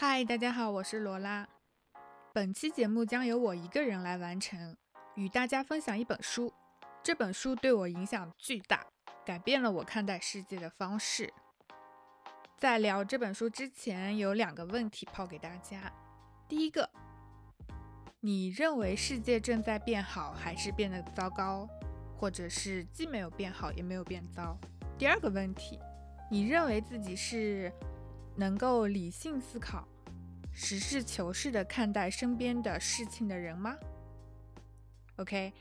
[0.00, 1.48] 嗨，大家好，我是罗拉。
[2.32, 4.76] 本期节目将由我一个人来完成，
[5.16, 6.54] 与大家分享一本书。
[7.02, 8.86] 这本书对我影响巨大，
[9.26, 11.34] 改变了我看待世界的方式。
[12.56, 15.92] 在聊这本书之前，有两个问题抛给大家。
[16.46, 16.88] 第一个，
[18.20, 21.68] 你认为世界正在变好，还是变得糟糕，
[22.16, 24.56] 或者是既没有变好，也没有变糟？
[24.96, 25.76] 第二个问题，
[26.30, 27.72] 你认为自己是
[28.36, 29.88] 能够理性思考、
[30.60, 33.76] 实事求是地看待身边的事情的人吗
[35.14, 35.52] ？OK，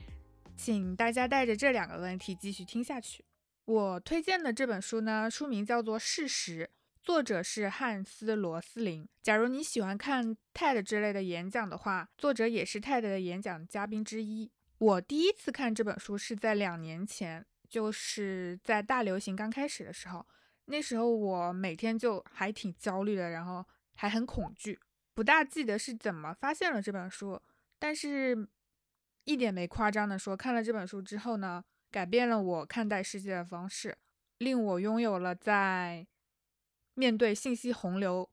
[0.55, 3.23] 请大家带着这两个问题继续听下去。
[3.65, 6.65] 我推荐的这本书呢，书名叫做《事实》，
[7.03, 9.07] 作者是汉斯·罗斯林。
[9.21, 14.51] 假如你喜欢看 TED 之类的演讲的话，作者也是 TED 的演讲嘉宾之一。
[14.79, 17.45] 我第一次看这本书是在两年前。
[17.69, 20.25] 就是在大流行刚开始的时候，
[20.67, 23.61] 那时候我每天就还挺焦虑的，然后
[23.97, 24.79] 还很恐惧，
[25.13, 27.41] 不大记得是怎么发现了这本书，
[27.77, 28.47] 但是
[29.25, 33.97] 一点没夸张的说，看了这本书之后呢，改变了我看待世界的方式，
[34.37, 36.07] 令我拥有了在
[36.93, 38.29] 面对信息洪流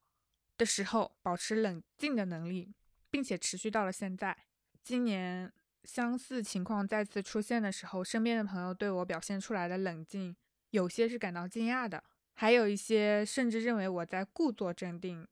[0.57, 2.73] 的时候保持冷静的能力，
[3.11, 4.37] 并且持续到了现在，
[4.83, 5.53] 今年。
[5.85, 10.35] 相似情况再次出现的时候，身边的朋友对我表现出来的冷静，
[10.71, 15.29] 有些是感到惊讶的，还有一些甚至认为我在故作镇定。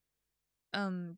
[0.73, 1.17] 嗯，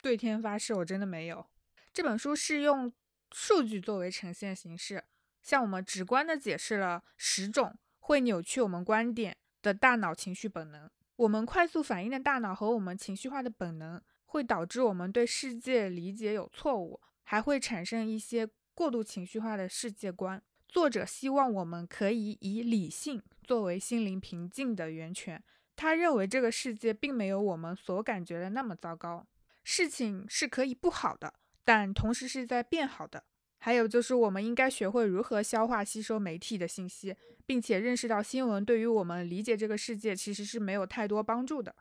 [0.00, 1.44] 对天发誓，我真的没有。
[1.92, 2.90] 这本书是用
[3.32, 5.04] 数据作为呈现形式，
[5.42, 10.90] 向我们直观的解释了十种会扭曲我们观点的大脑情绪本能。
[11.16, 18.48] 我们快速反应的大脑和我们情绪化的本能，会导致我们对世界理解有错误，还会产生一些。
[18.72, 25.42] 过度情绪化的世界观，作者希望我们可以以理性作为心灵平静的源泉。
[25.80, 29.26] 他认为这个世界并没有我们所感觉的那么糟糕，
[29.64, 31.32] 事情是可以不好的，
[31.64, 33.24] 但同时是在变好的。
[33.56, 41.74] 还有就是，我们应该学会如何消化吸收媒体的信息，并且认识到新闻对于我们理解这个世界其实是没有太多帮助的。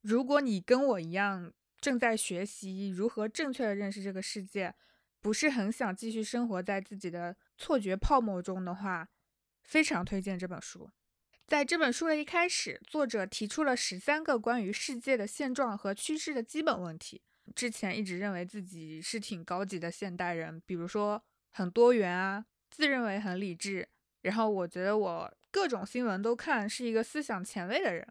[0.00, 4.74] 如果你跟我一样正在学习如何正确的认识这个世界，
[5.20, 9.06] 不是很想继续生活在自己的错觉泡沫中的话，
[9.62, 10.88] 非常推荐这本书。
[11.46, 17.20] 在这本书的一开始，作者提出了十三个关于世界的现状和趋势的基本问题。
[17.54, 21.22] 之前一直认为自己是挺高级的现代人，比如说
[21.52, 23.86] 很多元啊，自认为很理智，
[24.22, 28.06] 然后我觉得我各种新闻都看，是一个思想前卫的人。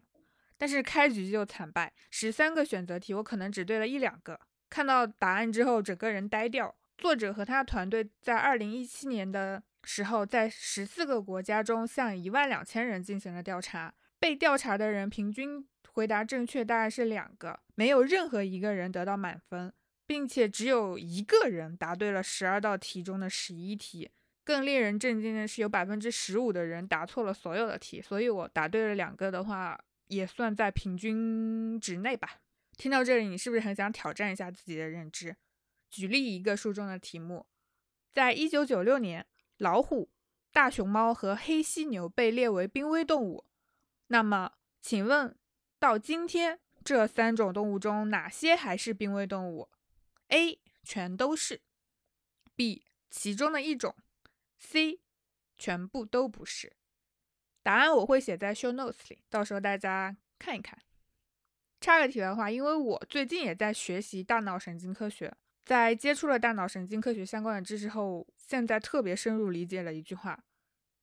[0.56, 4.38] 但是开局就惨败，十三个选择题我可能只对了一两个，
[4.70, 6.72] 看到答案之后整个人呆掉。
[6.96, 13.94] 作者和他团队在二零一七年的时候，在十四个国家中向一万两千人进行了调查。
[14.18, 19.72] 被调查的人平均回答正确大概是两个，没有任何一个人得到满分，
[20.06, 24.10] 并且只有一个人答对了十二道题中的十一题。
[24.42, 28.00] 更令人震惊的是，有百分之十五的人答错了所有的题。
[28.00, 29.78] 所以我答对了两个的话，
[30.08, 32.40] 也算在平均值内吧。
[32.76, 35.36] 听到这里，你是不是很想挑战一下自己的认知？
[35.90, 37.46] 举例一个书中的题目，
[38.12, 39.24] 在一九九六年，
[39.58, 40.10] 老虎、
[40.52, 43.44] 大熊猫和黑犀牛被列为濒危动物。
[44.08, 45.36] 那么，请问
[45.78, 49.70] 到今天，这三种动物中哪些还是濒危动物
[50.28, 50.60] ？A.
[50.82, 51.62] 全都是
[52.56, 52.82] ；B.
[53.10, 53.96] 其中的一种
[54.60, 55.00] ；C.
[55.56, 56.76] 全部都不是。
[57.62, 60.78] 答案我会写在 show notes 里，到时候大家看一看。
[61.80, 65.34] 插个题外话，因为我最近也在学习大脑神经科学。
[65.64, 70.38] 在接触了大脑神经科学相关的知识后，现在特别深入理解了一句话，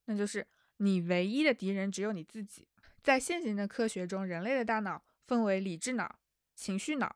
[0.05, 0.45] 那就是
[0.77, 2.67] 你唯一的敌人只有你自己。
[3.01, 6.19] 在现行的科学中，人类的大脑分为理智脑、
[6.55, 7.15] 情绪脑、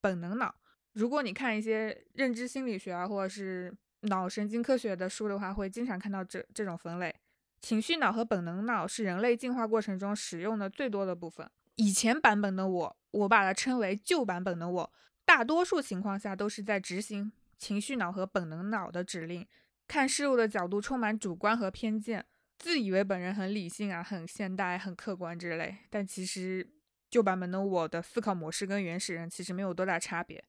[0.00, 0.54] 本能脑。
[0.94, 7.14] 如果你看一些认知心理学啊，或者是脑神经科学的书的话，会经常看到这这种分类。
[7.60, 11.50] 情绪脑和本能脑是人类进化过程中使用的最多的部分。
[11.74, 14.92] 以前版本的我，我把它称为旧版本的我。
[15.36, 19.46] 大多数情况下都是在执行情绪脑和本能脑的指令，
[19.86, 22.24] 看事物的角度充满主观和偏见，
[22.58, 25.76] 自以为本人很理性啊、很现代、很客观之类。
[25.90, 26.66] 但其实
[27.10, 30.42] 旧版本的我的思考模式跟原始人其实没有多大差别。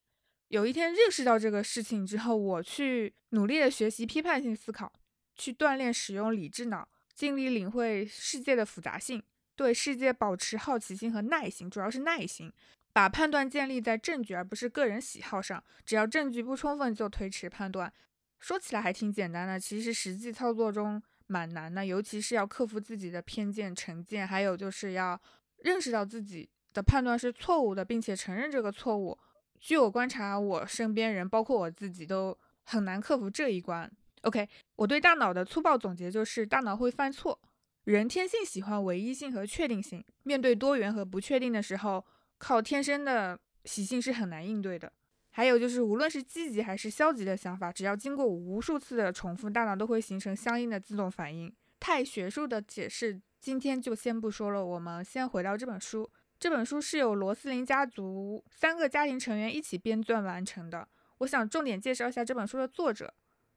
[0.48, 4.94] 有一天认识到这个事情之后，我去努力的学习批判性思考，
[5.36, 9.22] 去锻炼使用理智脑，尽力领会世界的复杂性，
[9.57, 12.54] 对世界保持好奇心和耐心，主要是耐心。
[12.97, 17.94] 把判断建立在证据而不是个人喜好上，只要证据不充分就推迟判断。
[18.39, 25.21] 说起来还挺简单的，其实实际操作中蛮难的，尤其是要克服自己的偏见成见，还有就是要
[25.57, 29.15] 认识到自己的判断是错误的，并且承认这个错误，
[29.59, 33.88] 据我观察，我身边人，包括我自己，都很难克服这一关。
[34.23, 37.39] OK，我对大脑的粗暴总结就是：大脑会犯错。
[37.83, 42.03] 人天性喜欢唯一性和确定性，面对多元和不确定的时候，
[42.38, 44.92] 靠天生的习性是很难应对的。
[45.30, 51.54] 还有就是，无论是积极还是消极的想法，只要经过无数次的重复，大脑都会形成相应的自动反应。
[51.80, 54.66] 太学术的解释，今天就先不说了。
[54.66, 56.10] 我们先回到这本书。
[56.39, 60.88] 这本书是由罗斯林家族三个家庭成员一起编撰完成的。
[61.19, 63.13] 我想重点介绍一下这本书的作者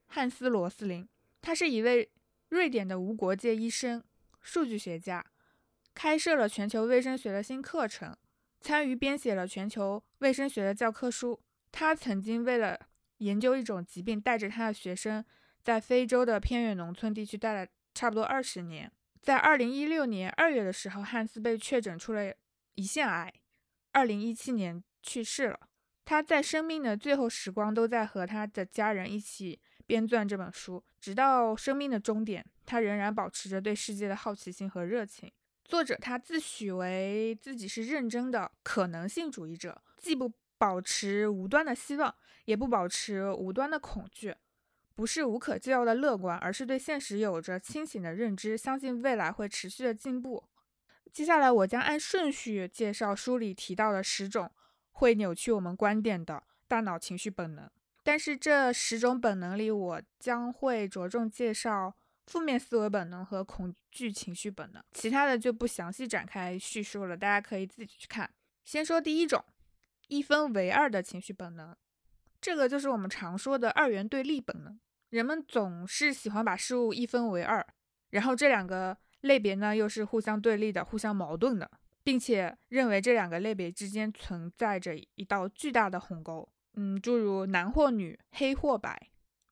[0.06, 1.08] 汉斯·罗斯林。
[1.42, 2.10] 他是一位
[2.50, 4.02] 瑞典的无国界医生。
[4.42, 5.24] 数据学家
[5.94, 8.16] 开设了全球卫生学的新课程，
[8.60, 11.40] 参与编写了全球卫生学的教科书。
[11.72, 12.78] 他曾经为了
[13.18, 15.24] 研究一种疾病，带着他的学生
[15.62, 18.90] 在非洲的偏远农村地区待了差不多二十年。
[19.22, 22.32] 在二零一六年二月的时候，汉斯被确诊出了
[22.76, 23.32] 胰腺癌，
[23.92, 25.60] 二零一七年去世了。
[26.04, 32.44] 他在生命的最后时光都在和他的家人一起编撰这本书，直到生命的终点。
[32.66, 35.30] 他仍然保持着对世界的好奇心和热情。
[35.70, 42.12] 作者他自诩为自己是认真的可能性主义者，既不保持无端的希望，
[42.44, 44.34] 也不保持无端的恐惧，
[44.96, 50.42] 不是无可救药的乐观，而是对现实有着清醒的认知，相信未来会持续的进步。
[51.12, 54.50] 接下来我将按顺序介绍书里提到的十种
[54.90, 57.70] 会扭曲我们观点的大脑情绪本能，
[58.02, 61.94] 但是这十种本能里，我将会着重介绍。
[62.30, 68.30] 负面思维本能和恐惧情绪本能，其他的就不详细展开叙述了，大家可以自己去看。
[68.64, 69.44] 先说第一种，
[70.06, 71.74] 一分为二的情绪本能，
[72.40, 74.78] 这个就是我们常说的二元对立本能。
[75.08, 77.66] 人们总是喜欢把事物一分为二，
[78.10, 81.68] 然后这两个类别呢又是互相对立的、互相矛盾的，
[82.04, 86.48] 并且认为这两个类别之间存在着一道巨大的鸿沟。
[86.74, 89.09] 嗯，诸如男或女、黑或白。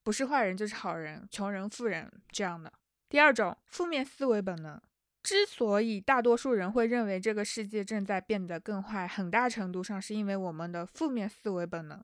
[0.09, 2.73] 不是坏人就是好人，穷人富人这样的。
[3.11, 4.81] 第二种负面思维本能，
[5.23, 12.03] 之所以大多数人会认为这个世界正在变得更坏，很大程度上是因为我们的负面思维本能。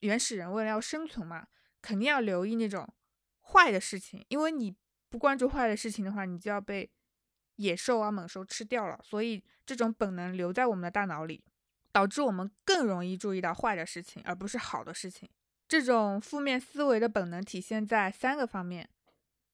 [0.00, 1.46] 原始人为了要生存嘛，
[1.80, 2.86] 肯定要留意那种
[3.40, 4.76] 坏的事情，因为你
[5.08, 6.90] 不关注坏的事情的话，你就要被
[7.56, 9.00] 野兽啊猛兽吃掉了。
[9.02, 11.42] 所以这种本能留在我们的大脑里，
[11.92, 15.26] 导致我们更容易注意到坏的事情，而不是好的事情。
[15.68, 18.88] 这种负面思维的本能体现在三个方面：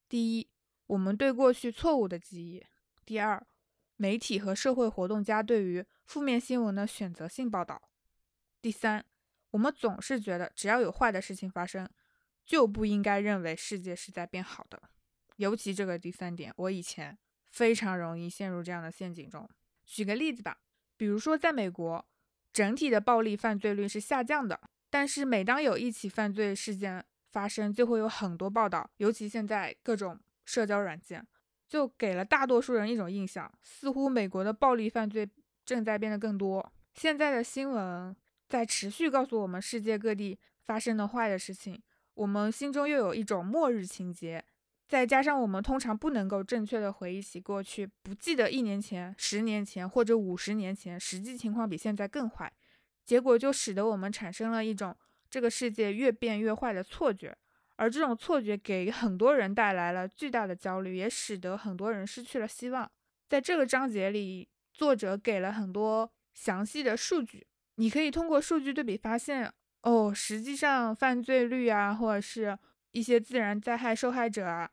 [0.07, 0.49] 第一，
[0.87, 2.63] 我们对过去错误的记忆；
[3.05, 3.45] 第二，
[3.97, 7.75] 媒体和社会活动家对于负面新闻的选择性报道；
[8.61, 9.03] 第三，
[9.51, 11.89] 我们总是觉得只要有坏的事情发生，
[12.45, 14.81] 就不应该认为世界是在变好的。
[15.35, 17.17] 尤其这个第三点，我以前
[17.51, 19.49] 非常容易陷入这样的陷阱中。
[19.85, 20.59] 举个例子吧，
[20.95, 22.07] 比如说在美国，
[22.53, 24.61] 整体的暴力犯罪率是下降的。
[24.95, 27.03] 但是每当有一起犯罪事件
[27.33, 31.21] 发生，就会有很多报道，尤其现在各种社交软件，
[31.67, 35.29] 就给了大多数人一种印象，似乎美国的暴力犯罪
[35.65, 36.71] 正在变得更多。
[36.93, 38.15] 现在的新闻
[38.47, 41.77] 在持续告诉我们世界各地发生的坏的事情，
[42.13, 44.41] 我们心中又有一种末日情节，
[44.87, 52.49] 再加上我们通常不能够正确的回忆起过去，不记得一年前、十年前或者五十年前实际情况比现在更坏。
[53.05, 54.95] 结果就使得我们产生了一种
[55.29, 57.37] 这个世界越变越坏的错觉，
[57.75, 62.89] 而这种错觉给很多人带来了巨大的焦虑，也使得很多人失去了希望。
[63.27, 67.45] 在这个章节里，作者给了很多详细的数据，
[67.75, 69.51] 你可以通过数据对比发现，
[69.83, 72.57] 哦，实际上犯罪率啊，或者是
[72.91, 74.69] 一些自然灾害受害者啊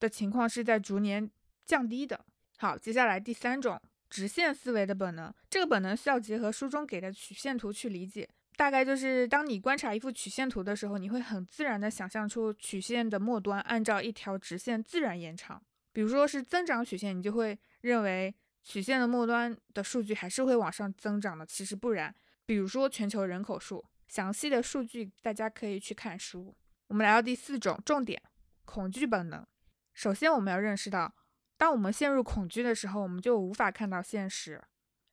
[0.00, 1.30] 的情况是在逐年
[1.64, 2.24] 降低的。
[2.58, 3.80] 好，接下来第三种。
[4.16, 8.26] 直线思维的本能，这个本能需要结合书中给的曲线图去理解。
[8.56, 15.62] 大概就是当你观察一幅曲线图的时候，你会很自然的想象出曲线的末端按照一条直线自然延长。
[15.92, 21.44] 比如说是增长曲线，你就会认为曲线的末端的数据还是会往上增长的。
[21.44, 22.14] 其实不然。
[22.46, 26.56] 比如说全球人口数，详细的数据大家可以去看书。
[26.86, 28.22] 我们来到第四种重点，
[28.64, 29.46] 恐惧本能。
[29.92, 31.12] 首先我们要认识到。
[31.56, 34.62] 当我们陷入恐惧的时候，我们就无法看到现实。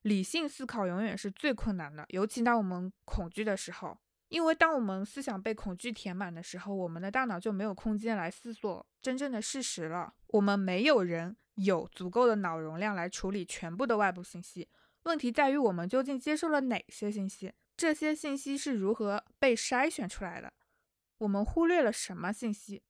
[0.01, 3.97] 理性思考永远是最困难的，尤其当我们恐惧的时候，
[4.27, 10.13] 因为当我们思想被恐惧填满的时候，我们的大脑就没有空间来思索真正的事实了。
[10.27, 14.67] 我们没有人有足够的脑容量来处理全部的外部信息。
[15.03, 17.53] 问题在于我们究竟接受了哪些信息？
[17.77, 20.51] 这些信息是如何被筛选出来的？
[21.19, 22.83] 我们忽略了什么信息？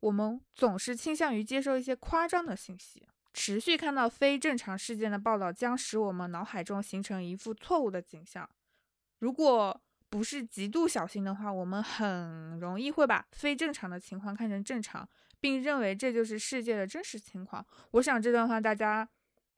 [0.00, 8.48] 我们总是倾向于接受一些夸张的信息，持续看到非正常事件的报道，将使我们脑海中形成一幅错误的景象。
[9.18, 9.78] 如果
[10.08, 15.06] 不是极度小心的话，我们很容易会把非正常的情况看成正常，
[15.38, 17.64] 并认为这就是世界的真实情况。
[17.92, 19.08] 我想这段话大家，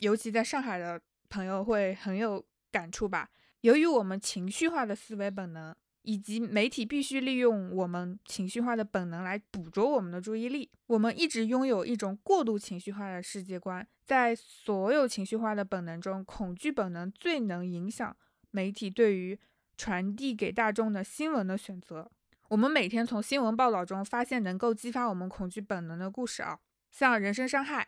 [0.00, 3.28] 尤其在上海的朋友会很有感触吧。
[3.60, 5.74] 由于我们情绪化的思维本能。
[6.02, 10.70] 以及媒体必须利用我们情绪化的本能来捕捉我们的注意力。
[10.86, 18.16] 我们一直拥有一种过度情绪化的世界观，在所有情绪化的本能中，恐惧本能最能影响
[18.50, 19.38] 媒体对于
[19.76, 22.10] 传递给大众的新闻的选择。
[22.48, 26.58] 我们每天从新闻报道中发现能够激发我们恐惧本能的故事啊，
[26.90, 27.86] 像人身伤害、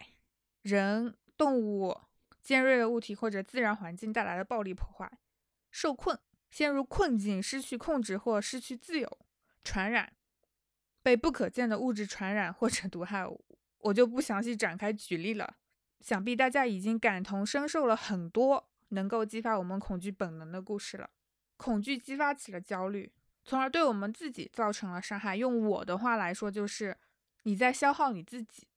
[0.63, 1.95] 人、动物、
[2.43, 5.19] 尖锐的物体或者自然环境带来的暴力破坏、
[5.71, 6.19] 受困。
[6.55, 9.19] 陷入困境、失去控制或失去自由、
[9.65, 10.13] 传染、
[11.03, 13.27] 被不可见的物质传染或者毒害，
[13.81, 15.57] 我就不详细展开举例了。
[16.01, 21.11] 想必大家已经感同身受了很多能够激发我们恐惧本能的故事了。
[21.57, 23.11] 恐惧激发起了焦虑，
[23.43, 25.35] 从而对我们自己造成了伤害。
[25.35, 26.97] 用我的话来说，就是
[27.43, 28.69] 你在消耗你自己。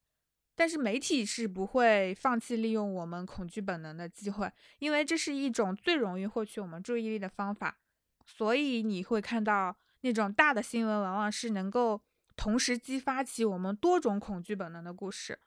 [0.57, 7.77] 但是媒体是不会放弃利用我们恐惧本能的机会，因为这是一种最容易获取我们注意力的方法。
[8.25, 12.01] 所以你会看到那种大的新闻，往往是能够
[12.35, 15.37] 同时激发起我们多种恐惧本能的故事。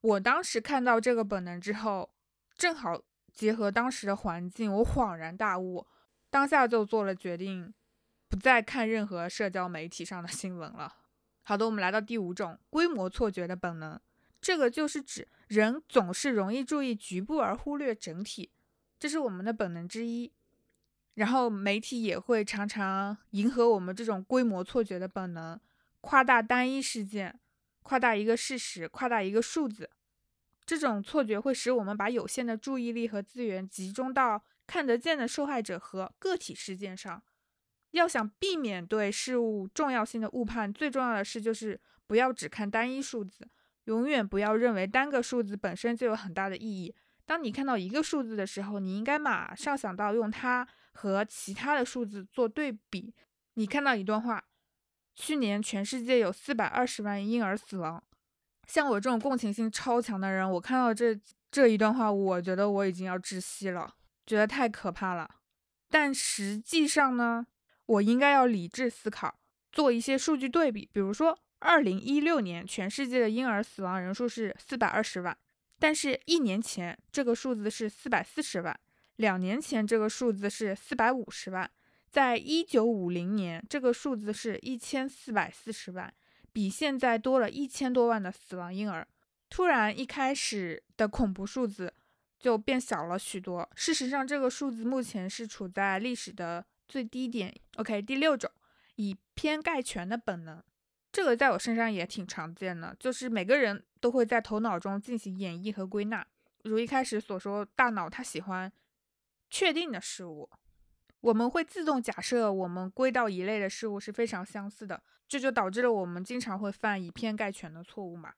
[0.00, 2.10] 我当时看到这个本能之后，
[2.56, 3.02] 正好
[3.34, 5.86] 结合当时的环境，我恍然大悟，
[6.30, 7.74] 当下就做了决定，
[8.30, 10.94] 不再看任何社交媒体上的新闻了。
[11.42, 14.00] 好的，我们来到第五种规模错觉的本能。
[14.40, 18.50] 这个就是指人总是容易注意局部而忽略整体，
[18.98, 20.32] 这是我们的本能之一。
[21.14, 25.58] 然后媒体也会常常迎合我们这种规模错觉的本能，
[26.02, 27.40] 夸大单一事件，
[27.82, 29.88] 夸大一个事实，夸大一个数字。
[30.66, 37.22] 这种错觉会使我们把有限的注意力和资源集中到看得见的受害者和个体事件上。
[37.92, 43.48] 要想避免对事物重要性的误判，最重要的是就是不要只看单一数字。
[43.86, 46.94] 永远不要认为单个数字本身就有很大的意义。
[47.24, 53.12] 当你看到一个数字的时候，你应该马上想到用它和其他的数字做对比。
[53.54, 54.44] 你看到一段话：
[55.14, 58.02] 去年全世界有四百二十万婴儿死亡。
[58.68, 61.18] 像我这种共情性超强的人，我看到这
[61.50, 65.28] 这一段话，我觉得我已经要窒息了，觉得太可怕了。
[65.88, 67.46] 但实际上呢，
[67.86, 69.38] 我应该要理智思考，
[69.70, 71.38] 做一些数据对比，比如说。
[71.66, 75.36] 二零一六年，全世界的婴儿死亡人数是四百二十万，
[75.80, 78.78] 但是一年前这个数字是四百四十万，
[79.16, 81.68] 两年前这个数字是四百五十万，
[82.08, 86.14] 在一九五零年这个数字是一千四百四十万，
[86.52, 89.04] 比现在多了一千多万的死亡婴儿。
[89.50, 91.92] 突然，一开始的恐怖数字
[92.38, 93.68] 就变小了许多。
[93.74, 97.52] 事实上，这个数字目前是处在历史的最低点。
[97.74, 98.48] OK，第六种，
[98.94, 100.62] 以偏概全的本能。
[101.16, 106.22] 这个在我身上也挺常见的，就是每个人都会在头脑中进行演绎和归纳。
[106.64, 108.70] 如一开始所说，大脑它喜欢
[109.48, 110.50] 确定的事物，
[111.22, 118.34] 我们会自动假设我们归到一类的事物是非常相似的，这就导致了我们经常会犯以偏概全的错误嘛。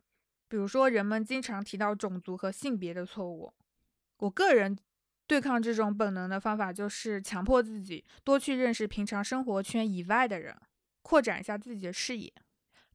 [0.47, 3.53] 比如说，人们经常提到种族和性别的错误。
[4.19, 4.79] 我个人
[5.27, 10.57] 对抗这种本能的方法就是强迫自己多去认识平常生活圈以外的人，
[11.03, 12.33] 扩展一下自己的视野。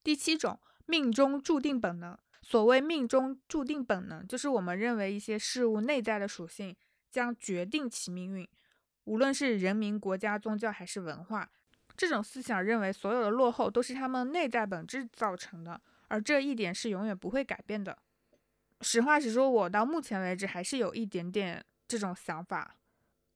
[0.03, 2.17] 第七种命中注定本能。
[2.41, 6.75] 所谓命中注定本能，就是我们认为一些事物内在的属性
[7.09, 8.45] 将决定其命运，
[9.05, 11.49] 无论是人民、国家、宗教还是文化。
[11.95, 15.79] 这种思想认为所有的落后都是他们内在本质造成的，
[16.09, 17.97] 而这一点是永远不会改变的。
[18.81, 22.75] 实话实说，我到目前为止还是有一点点这种想法。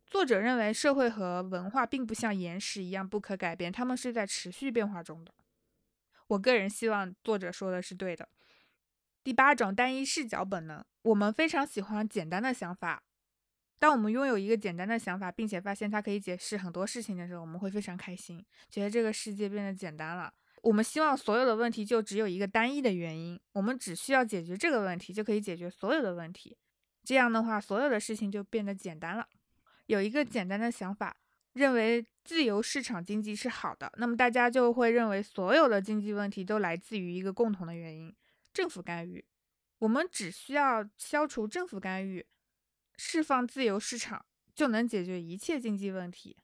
[0.06, 5.34] 作者认为社会和文化并不像岩石一样不可改变，他们是在持续变化中的。
[6.28, 8.28] 我个人希望作者说的是对的。
[9.24, 13.04] 第八种单一视角本能，我们非常喜欢简单的想法。
[13.80, 20.34] 当我们拥有一个简单的想法，并且发现它可以解释很多事情的时候，我们会非常开心，觉得这个世界变得简单了。
[20.64, 26.58] 我们希望所有的问题就只有一个单一的原因，我们只需要解决这个问题就可以解决所有的问题。
[27.04, 29.28] 这样的话，所有的事情就变得简单了。
[29.86, 31.18] 有一个简单的想法。
[31.58, 38.16] 认为自由市场经济是好的，那么大家就会认为所有的经济问题都来自于一个共同的原因——
[38.54, 39.26] 政府干预。
[39.80, 42.26] 我们只需要消除政府干预，
[42.96, 44.24] 释放自由市场，
[44.54, 46.38] 就能解决一切经济问题。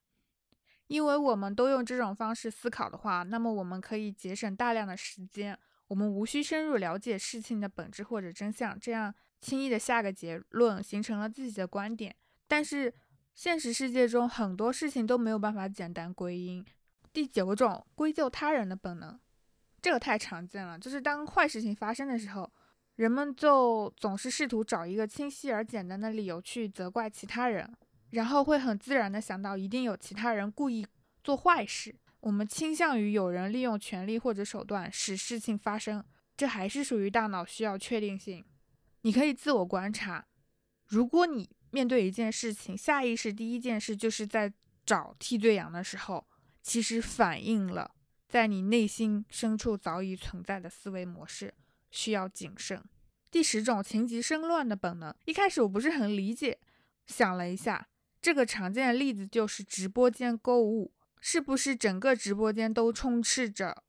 [0.88, 12.16] 因为我们都用这种方式思考的话，那么我们可以节省大量的时间，我们无需深入了解事情的本质或者真相，这样轻易的下个结论，形成了自己的观点。
[12.48, 12.94] 但是。
[13.34, 16.64] 现实世界中很多事情都没有办法简单归因。
[17.12, 19.20] 第九种，归咎他人的本能，
[19.82, 22.52] 这个太常见了，就是当坏事情发生的时候，
[22.96, 27.72] 人们就总是试图找一个清晰而简单的理由去责怪其他人，
[28.12, 30.88] 然后会很自然的想到一定有其他人故意
[31.24, 31.96] 做坏事。
[32.22, 36.04] 我们倾向于有人利用权力或者手段使事情发生，
[36.38, 38.46] 这还是属于大脑需要确定性。
[39.02, 40.26] 你可以自我观察，
[40.88, 44.54] 如果你面对一件事情，下意识第一件事就是在
[44.86, 46.26] 找替罪羊的时候。
[46.62, 47.92] 其实反映了
[48.30, 51.54] 在你内心深处早已存在的思维模式，
[51.92, 52.82] 需要谨慎。
[53.30, 56.60] 第十种情急生乱的本能，一开始我不是很理解，
[57.06, 57.90] 想了一下，
[58.22, 63.84] 这个常见的例子就是直播间购物，是不是整个直播间都充斥着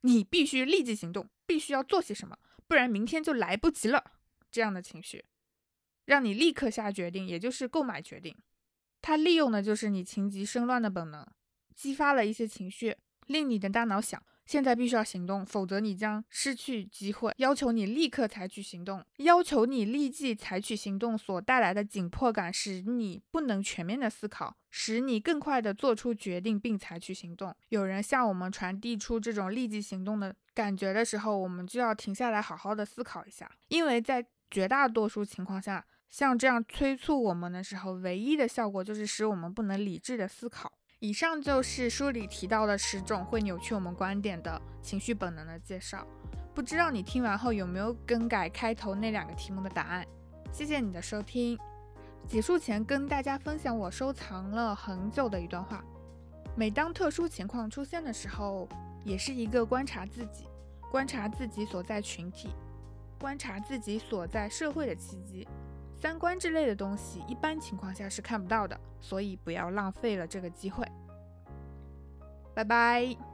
[0.00, 4.12] 你必须立即行动，必须要做些什么，不然明天就来不及了
[4.50, 5.24] 这样的情绪，
[6.12, 8.36] 让你立刻下决定，也就是购买决定。
[9.00, 11.26] 它利用的就是你情急生乱的本能。
[11.74, 12.94] 激发了一些情绪，
[13.28, 17.32] 令你的大脑想，现在必须要行动，否则你将失去机会。
[17.38, 27.56] 要求你立刻采取行动，要求你立即采取行动所带来的紧迫感，使你不能全面的思考，使你更快的做出决定并采取行动。
[27.70, 40.70] 有人向我们传递出这种立即行动的感觉的时候，我们就要停下来好好的思考一下，因为在绝大多数情况下，像这样催促我们的时候，唯一的效果就是使我们不能理智的思考。
[40.98, 46.06] 以上就是书里提到的十种会扭曲我们观点的情绪本能的介绍。
[46.54, 50.06] 不知道你听完后有没有更改开头那两个题目的答案？
[50.52, 51.58] 谢谢你的收听。
[52.28, 55.82] 结束前跟大家分享我收藏了很久的一段话：
[56.54, 58.68] 每当特殊情况出现的时候，
[59.02, 60.46] 也是一个观察自己、
[60.90, 62.50] 观察自己所在群体、
[63.18, 65.48] 观察自己所在社会的契机。
[66.02, 70.84] 三观之类的东西，一般情况下是看不到的，所以不要浪费了这个机会。
[72.56, 73.31] 拜拜。